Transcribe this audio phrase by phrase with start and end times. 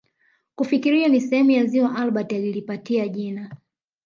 [0.55, 3.55] Kufikiria ni sehemu ya ziwa Albert alilipatia jina